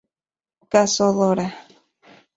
[0.73, 1.47] Caso Dora".